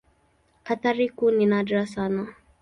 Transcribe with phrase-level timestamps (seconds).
[0.65, 2.35] Athari kuu ni nadra sana.